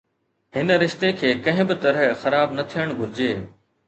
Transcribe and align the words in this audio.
هن 0.55 0.71
رشتي 0.83 1.09
کي 1.19 1.33
ڪنهن 1.47 1.67
به 1.71 1.77
طرح 1.83 2.01
خراب 2.21 2.49
نه 2.57 2.65
ٿيڻ 2.73 2.95
گهرجي. 3.03 3.29